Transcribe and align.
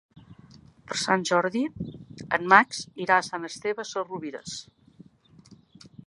Per 0.91 0.95
Sant 0.99 1.25
Jordi 1.29 1.59
en 2.37 2.47
Max 2.53 2.79
irà 3.05 3.17
a 3.19 3.25
Sant 3.27 3.45
Esteve 3.49 3.85
Sesrovires. 3.89 4.55